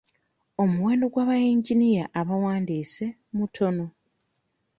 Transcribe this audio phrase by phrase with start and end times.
[0.63, 3.05] Omuwendo gwa bayinginiya abawandiise
[3.37, 3.85] mutono.